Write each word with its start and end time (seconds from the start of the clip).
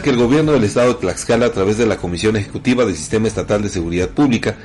que 0.00 0.10
el 0.10 0.16
gobierno 0.16 0.52
del 0.52 0.64
estado 0.64 0.94
de 0.94 1.00
Tlaxcala, 1.00 1.46
a 1.46 1.52
través 1.52 1.76
de 1.76 1.86
la 1.86 1.98
Comisión 1.98 2.36
Ejecutiva 2.36 2.84
del 2.84 2.96
Sistema 2.96 3.28
Estatal 3.28 3.62
de 3.62 3.68
Seguridad 3.68 4.08
Pública, 4.08 4.56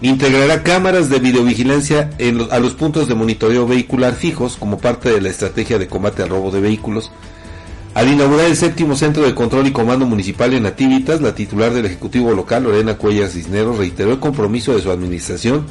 integrará 0.00 0.62
cámaras 0.62 1.10
de 1.10 1.18
videovigilancia 1.18 2.10
a 2.50 2.58
los 2.58 2.74
puntos 2.74 3.08
de 3.08 3.14
monitoreo 3.14 3.66
vehicular 3.66 4.14
fijos 4.14 4.56
como 4.56 4.78
parte 4.78 5.10
de 5.10 5.20
la 5.20 5.28
estrategia 5.28 5.78
de 5.78 5.88
combate 5.88 6.22
al 6.22 6.30
robo 6.30 6.50
de 6.50 6.60
vehículos. 6.60 7.10
Al 7.94 8.08
inaugurar 8.08 8.46
el 8.46 8.56
séptimo 8.56 8.96
centro 8.96 9.24
de 9.24 9.34
control 9.34 9.66
y 9.66 9.72
comando 9.72 10.06
municipal 10.06 10.54
en 10.54 10.62
Nativitas, 10.62 11.20
la 11.20 11.34
titular 11.34 11.74
del 11.74 11.84
Ejecutivo 11.84 12.32
local, 12.32 12.64
Lorena 12.64 12.96
Cuellar 12.96 13.28
Cisneros, 13.28 13.76
reiteró 13.76 14.12
el 14.12 14.18
compromiso 14.18 14.74
de 14.74 14.80
su 14.80 14.90
administración, 14.90 15.66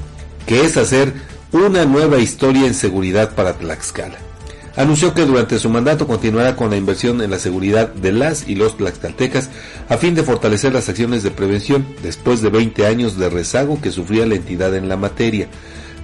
que 0.45 0.61
es 0.61 0.77
hacer 0.77 1.13
una 1.51 1.85
nueva 1.85 2.19
historia 2.19 2.67
en 2.67 2.75
seguridad 2.75 3.33
para 3.35 3.53
Tlaxcala. 3.53 4.30
Anunció 4.75 5.13
que 5.13 5.25
durante 5.25 5.59
su 5.59 5.69
mandato 5.69 6.07
continuará 6.07 6.55
con 6.55 6.69
la 6.69 6.77
inversión 6.77 7.21
en 7.21 7.31
la 7.31 7.39
seguridad 7.39 7.93
de 7.93 8.13
las 8.13 8.47
y 8.47 8.55
los 8.55 8.77
tlaxcaltecas 8.77 9.49
a 9.89 9.97
fin 9.97 10.15
de 10.15 10.23
fortalecer 10.23 10.71
las 10.71 10.87
acciones 10.87 11.23
de 11.23 11.31
prevención 11.31 11.85
después 12.01 12.41
de 12.41 12.49
20 12.49 12.85
años 12.85 13.17
de 13.17 13.29
rezago 13.29 13.81
que 13.81 13.91
sufría 13.91 14.25
la 14.25 14.35
entidad 14.35 14.73
en 14.75 14.87
la 14.87 14.95
materia. 14.95 15.49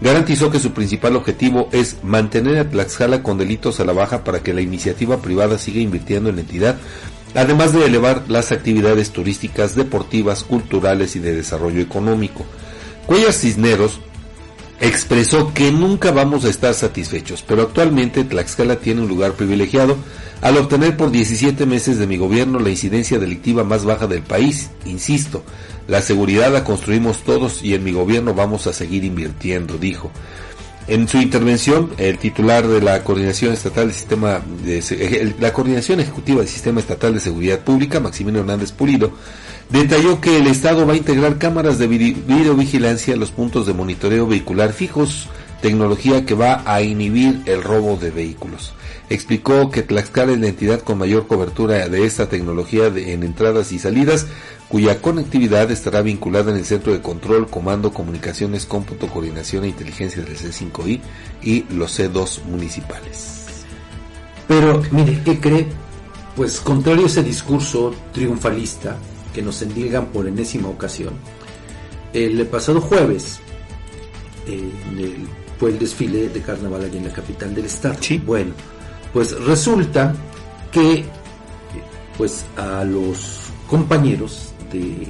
Garantizó 0.01 0.51
que 0.51 0.59
su 0.59 0.73
principal 0.73 1.15
objetivo 1.15 1.69
es 1.71 1.97
mantener 2.03 2.57
a 2.59 2.69
Tlaxcala 2.69 3.23
con 3.23 3.37
delitos 3.37 3.79
a 3.79 3.85
la 3.85 3.93
baja 3.93 4.23
para 4.23 4.43
que 4.43 4.53
la 4.53 4.61
iniciativa 4.61 5.21
privada 5.21 5.57
siga 5.57 5.79
invirtiendo 5.79 6.29
en 6.29 6.35
la 6.35 6.41
entidad, 6.41 6.75
además 7.35 7.73
de 7.73 7.85
elevar 7.85 8.23
las 8.27 8.51
actividades 8.51 9.11
turísticas, 9.11 9.75
deportivas, 9.75 10.43
culturales 10.43 11.15
y 11.15 11.19
de 11.19 11.33
desarrollo 11.33 11.81
económico. 11.81 12.45
Cuellas 13.07 13.39
Cisneros 13.39 14.01
expresó 14.79 15.53
que 15.53 15.71
nunca 15.71 16.11
vamos 16.11 16.45
a 16.45 16.49
estar 16.49 16.73
satisfechos, 16.73 17.43
pero 17.47 17.63
actualmente 17.63 18.23
Tlaxcala 18.23 18.77
tiene 18.77 19.01
un 19.01 19.07
lugar 19.07 19.33
privilegiado 19.33 19.97
al 20.41 20.57
obtener 20.57 20.95
por 20.97 21.11
17 21.11 21.65
meses 21.65 21.97
de 21.97 22.07
mi 22.07 22.17
gobierno 22.17 22.59
la 22.59 22.69
incidencia 22.69 23.17
delictiva 23.17 23.63
más 23.63 23.85
baja 23.85 24.07
del 24.07 24.21
país. 24.21 24.69
Insisto, 24.85 25.43
la 25.87 26.01
seguridad 26.01 26.51
la 26.51 26.63
construimos 26.63 27.23
todos 27.23 27.63
y 27.63 27.73
en 27.73 27.83
mi 27.83 27.91
gobierno 27.91 28.33
vamos 28.33 28.67
a 28.67 28.73
seguir 28.73 29.03
invirtiendo, 29.03 29.77
dijo. 29.77 30.11
En 30.87 31.07
su 31.09 31.17
intervención, 31.17 31.89
el 31.97 32.17
titular 32.17 32.65
de 32.65 32.81
la 32.81 33.03
Coordinación 33.03 33.51
Estatal 33.51 33.87
del 33.87 33.95
Sistema 33.95 34.41
de, 34.63 35.35
la 35.37 35.51
Coordinación 35.51 35.99
Ejecutiva 35.99 36.39
del 36.39 36.47
Sistema 36.47 36.79
Estatal 36.79 37.13
de 37.13 37.19
Seguridad 37.19 37.59
Pública, 37.59 37.99
Maximiliano 37.99 38.39
Hernández 38.39 38.71
Pulido, 38.71 39.11
detalló 39.69 40.21
que 40.21 40.37
el 40.37 40.47
Estado 40.47 40.85
va 40.85 40.93
a 40.93 40.97
integrar 40.97 41.37
cámaras 41.37 41.77
de 41.77 41.87
videovigilancia 41.87 43.13
a 43.13 43.17
los 43.17 43.31
puntos 43.31 43.67
de 43.67 43.73
monitoreo 43.73 44.27
vehicular 44.27 44.73
fijos, 44.73 45.27
tecnología 45.61 46.25
que 46.25 46.35
va 46.35 46.63
a 46.65 46.81
inhibir 46.81 47.41
el 47.45 47.63
robo 47.63 47.97
de 47.97 48.11
vehículos. 48.11 48.73
Explicó 49.09 49.71
que 49.71 49.83
Tlaxcala 49.83 50.33
es 50.33 50.39
la 50.39 50.47
entidad 50.47 50.81
con 50.81 50.97
mayor 50.97 51.27
cobertura 51.27 51.87
de 51.87 52.05
esta 52.05 52.27
tecnología 52.27 52.87
en 52.87 53.23
entradas 53.23 53.71
y 53.71 53.79
salidas, 53.79 54.27
cuya 54.67 55.01
conectividad 55.01 55.71
estará 55.71 56.01
vinculada 56.01 56.51
en 56.51 56.57
el 56.57 56.65
Centro 56.65 56.91
de 56.91 57.01
Control, 57.01 57.47
Comando, 57.47 57.93
Comunicaciones, 57.93 58.65
Cómputo, 58.65 59.07
Coordinación 59.07 59.63
e 59.63 59.69
Inteligencia 59.69 60.21
del 60.23 60.37
C5I 60.37 60.99
y 61.41 61.65
los 61.73 61.97
C2 61.97 62.43
municipales. 62.43 63.45
Pero, 64.47 64.81
mire, 64.91 65.21
¿qué 65.23 65.39
cree? 65.39 65.67
Pues 66.35 66.59
contrario 66.59 67.05
a 67.05 67.07
ese 67.07 67.23
discurso 67.23 67.95
triunfalista 68.13 68.97
que 69.37 69.43
nos 69.43 69.61
endilgan 69.61 70.07
por 70.07 70.25
enésima 70.25 70.67
ocasión, 70.67 71.13
el 72.11 72.43
pasado 72.47 72.81
jueves 72.81 73.39
fue 75.59 75.69
el 75.69 75.77
desfile 75.77 76.29
de 76.29 76.41
carnaval 76.41 76.85
allí 76.85 76.97
en 76.97 77.05
la 77.05 77.13
capital 77.13 77.53
del 77.53 77.65
estado. 77.65 77.97
Sí. 78.01 78.17
Bueno, 78.17 78.53
pues 79.13 79.39
resulta 79.41 80.15
que 80.71 81.05
pues 82.17 82.45
a 82.55 82.83
los 82.83 83.41
compañeros 83.69 84.53
de 84.73 85.07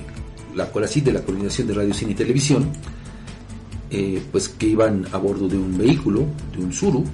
la 0.56 0.70
CORACID, 0.70 1.04
de 1.06 1.14
la 1.14 1.22
Coordinación 1.22 1.70
de 1.70 1.74
Radio, 1.76 1.94
Cine 1.94 2.12
y 2.12 2.16
Televisión, 2.16 2.70
eh, 3.90 4.22
pues 4.30 4.50
que 4.50 4.68
iban 4.68 5.08
a 5.14 5.18
bordo 5.20 5.48
de 5.48 5.58
un 5.58 5.78
vehículo, 5.78 6.26
de 6.54 6.66
un 6.66 6.74
Suru, 6.74 7.06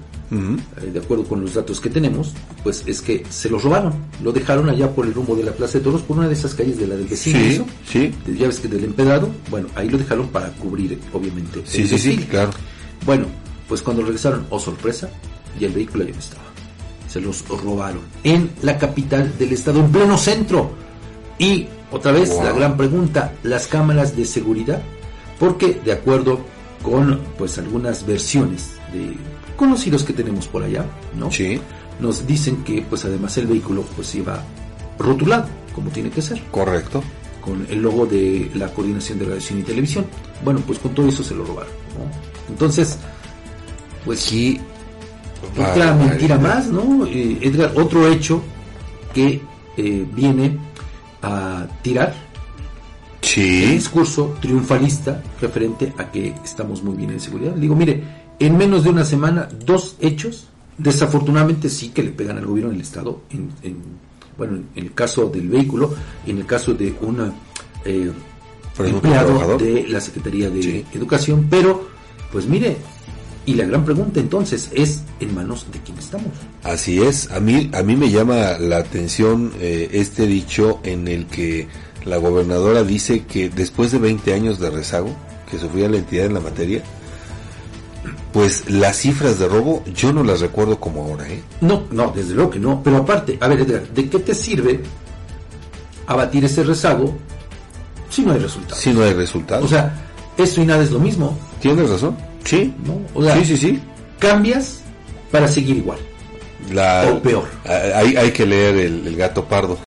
eh, 0.81 0.91
de 0.91 0.99
acuerdo 0.99 1.23
con 1.25 1.41
los 1.41 1.53
datos 1.53 1.79
que 1.79 1.89
tenemos, 1.89 2.33
pues 2.63 2.83
es 2.87 3.01
que 3.01 3.23
se 3.29 3.49
los 3.49 3.63
robaron, 3.63 3.93
lo 4.23 4.31
dejaron 4.31 4.69
allá 4.69 4.89
por 4.91 5.05
el 5.05 5.13
rumbo 5.13 5.35
de 5.35 5.43
la 5.43 5.51
Plaza 5.51 5.77
de 5.77 5.83
Toros, 5.83 6.01
por 6.01 6.17
una 6.17 6.27
de 6.27 6.33
esas 6.33 6.53
calles 6.55 6.77
de 6.79 6.87
la 6.87 6.95
del 6.95 7.07
vecino, 7.07 7.39
Sí, 7.39 7.49
¿eso? 7.53 7.65
sí. 7.85 8.13
Ya 8.37 8.47
ves 8.47 8.59
que 8.59 8.67
del 8.67 8.83
empedrado, 8.85 9.29
bueno, 9.49 9.67
ahí 9.75 9.89
lo 9.89 9.97
dejaron 9.97 10.27
para 10.29 10.49
cubrir, 10.53 10.99
obviamente. 11.13 11.59
el 11.59 11.67
Sí, 11.67 11.87
sí, 11.87 11.97
sí, 11.97 12.17
claro. 12.29 12.51
Bueno, 13.05 13.25
pues 13.67 13.81
cuando 13.81 14.01
regresaron, 14.03 14.45
oh 14.49 14.59
sorpresa, 14.59 15.09
y 15.59 15.65
el 15.65 15.71
vehículo 15.73 16.03
ya 16.05 16.11
no 16.13 16.19
estaba. 16.19 16.43
Se 17.09 17.21
los 17.21 17.47
robaron 17.47 18.01
en 18.23 18.49
la 18.63 18.77
capital 18.77 19.31
del 19.37 19.51
estado, 19.53 19.79
en 19.81 19.91
pleno 19.91 20.17
centro. 20.17 20.71
Y 21.37 21.67
otra 21.91 22.11
vez 22.11 22.29
Wow. 22.29 22.43
la 22.43 22.51
gran 22.53 22.77
pregunta, 22.77 23.33
las 23.43 23.67
cámaras 23.67 24.15
de 24.15 24.25
seguridad, 24.25 24.81
porque 25.39 25.79
de 25.85 25.91
acuerdo 25.91 26.39
con 26.81 27.19
pues 27.37 27.57
algunas 27.59 28.05
versiones 28.05 28.71
de 28.91 29.15
conocidos 29.55 30.03
que 30.03 30.13
tenemos 30.13 30.47
por 30.47 30.63
allá, 30.63 30.85
¿no? 31.17 31.31
Sí, 31.31 31.59
Nos 31.99 32.25
dicen 32.25 32.63
que 32.63 32.81
pues 32.89 33.05
además 33.05 33.37
el 33.37 33.47
vehículo 33.47 33.83
pues 33.95 34.13
iba 34.15 34.43
rotulado, 34.99 35.47
como 35.73 35.89
tiene 35.89 36.09
que 36.09 36.21
ser 36.21 36.41
correcto. 36.51 37.03
con 37.41 37.65
el 37.69 37.81
logo 37.81 38.05
de 38.05 38.49
la 38.55 38.67
Coordinación 38.73 39.19
de 39.19 39.25
Radio 39.25 39.41
Cine 39.41 39.59
y 39.61 39.63
Televisión. 39.63 40.05
Bueno, 40.43 40.61
pues 40.65 40.79
con 40.79 40.93
todo 40.95 41.07
eso 41.09 41.23
se 41.23 41.35
lo 41.35 41.43
robaron. 41.45 41.71
¿no? 41.97 42.05
Entonces, 42.49 42.97
pues 44.05 44.25
Aquí 44.27 44.59
otra 45.57 45.93
mentira 45.93 46.37
más, 46.37 46.67
¿no? 46.67 47.05
Eh, 47.05 47.37
Edgar, 47.41 47.73
otro 47.75 48.07
hecho 48.07 48.41
que 49.13 49.41
eh, 49.77 50.05
viene 50.13 50.57
a 51.21 51.67
tirar 51.81 52.13
el 53.21 53.27
Sí, 53.29 53.65
discurso 53.65 54.35
triunfalista 54.41 55.21
referente 55.41 55.93
a 55.97 56.11
que 56.11 56.33
estamos 56.43 56.83
muy 56.83 56.95
bien 56.95 57.11
en 57.11 57.19
seguridad. 57.19 57.53
Digo, 57.53 57.75
mire, 57.75 58.03
en 58.39 58.57
menos 58.57 58.83
de 58.83 58.89
una 58.89 59.05
semana, 59.05 59.47
dos 59.65 59.95
hechos, 59.99 60.47
desafortunadamente 60.77 61.69
sí 61.69 61.89
que 61.89 62.03
le 62.03 62.11
pegan 62.11 62.37
al 62.37 62.45
gobierno 62.45 62.71
del 62.71 62.81
Estado, 62.81 63.21
en, 63.29 63.49
en- 63.63 64.03
bueno, 64.37 64.57
en 64.75 64.83
el 64.83 64.93
caso 64.93 65.29
del 65.29 65.47
vehículo, 65.47 65.93
en 66.25 66.39
el 66.39 66.45
caso 66.47 66.73
de 66.73 66.95
un 67.01 67.31
eh, 67.85 68.11
empleado 68.79 69.57
de 69.57 69.85
la 69.87 70.01
Secretaría 70.01 70.49
de 70.49 70.61
Sí. 70.63 70.85
Educación, 70.93 71.47
pero, 71.49 71.87
pues 72.31 72.47
mire, 72.47 72.77
y 73.45 73.53
la 73.55 73.65
gran 73.65 73.85
pregunta 73.85 74.19
entonces 74.19 74.69
es, 74.73 75.03
¿en 75.19 75.35
manos 75.35 75.67
de 75.71 75.79
quién 75.79 75.97
estamos? 75.99 76.29
Así 76.63 77.01
es, 77.01 77.29
a 77.31 77.39
mí, 77.39 77.69
a 77.73 77.83
mí 77.83 77.95
me 77.95 78.09
llama 78.09 78.57
la 78.59 78.77
atención 78.77 79.51
eh, 79.59 79.89
este 79.93 80.25
dicho 80.25 80.79
en 80.83 81.07
el 81.07 81.25
que 81.27 81.67
la 82.05 82.17
gobernadora 82.17 82.83
dice 82.83 83.25
que 83.25 83.49
después 83.49 83.91
de 83.91 83.99
20 83.99 84.33
años 84.33 84.59
de 84.59 84.69
rezago 84.71 85.09
que 85.51 85.59
sufría 85.59 85.89
la 85.89 85.97
entidad 85.97 86.25
en 86.25 86.33
la 86.33 86.39
materia, 86.39 86.81
pues 88.33 88.69
las 88.69 88.97
cifras 88.97 89.37
de 89.37 89.47
robo 89.47 89.83
yo 89.93 90.11
no 90.11 90.23
las 90.23 90.41
recuerdo 90.41 90.79
como 90.79 91.03
ahora, 91.03 91.29
¿eh? 91.29 91.41
No, 91.61 91.83
no, 91.91 92.11
desde 92.13 92.33
luego 92.33 92.49
que 92.49 92.59
no. 92.59 92.81
Pero 92.83 92.97
aparte, 92.97 93.37
a 93.39 93.47
ver, 93.47 93.61
Edgar, 93.61 93.87
¿de 93.87 94.09
qué 94.09 94.19
te 94.19 94.33
sirve 94.33 94.81
abatir 96.07 96.43
ese 96.43 96.63
rezago 96.63 97.15
si 98.09 98.23
no 98.23 98.33
hay 98.33 98.39
resultados? 98.39 98.79
Si 98.79 98.91
no 98.91 99.03
hay 99.03 99.13
resultados. 99.13 99.63
O 99.63 99.67
sea, 99.67 99.93
eso 100.35 100.61
y 100.61 100.65
nada 100.65 100.83
es 100.83 100.91
lo 100.91 100.99
mismo, 100.99 101.37
¿Tienes 101.61 101.89
razón? 101.89 102.17
Sí. 102.43 102.73
¿no? 102.83 102.99
O 103.13 103.23
sea, 103.23 103.35
sí, 103.37 103.45
sí, 103.45 103.57
sí. 103.57 103.79
cambias 104.19 104.79
para 105.31 105.47
seguir 105.47 105.77
igual. 105.77 105.99
La, 106.73 107.09
O 107.13 107.21
peor. 107.21 107.45
Hay, 107.65 108.15
hay 108.15 108.31
que 108.31 108.45
leer 108.45 108.75
el, 108.77 109.07
el 109.07 109.15
gato 109.15 109.45
pardo. 109.45 109.77